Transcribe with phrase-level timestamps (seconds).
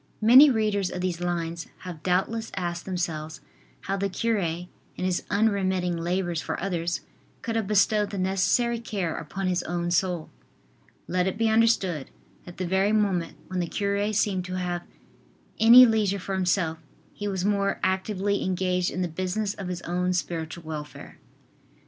[0.21, 3.39] Many readers of these lines have doubtless asked themselves
[3.81, 7.01] how the cure, in his unremitting labors for others,
[7.43, 10.31] could have bestowed the necessary care upon his own soul.
[11.07, 12.09] Let it be understood
[12.45, 14.81] that the very moment when the cure seemed to have
[15.59, 16.79] any leisure for himself,
[17.13, 21.19] he was more actively engaged in the business of his own spiritual welfare.